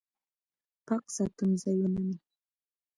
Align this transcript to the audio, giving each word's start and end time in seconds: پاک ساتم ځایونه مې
پاک 0.85 1.03
ساتم 1.15 1.49
ځایونه 1.61 1.99
مې 2.05 2.15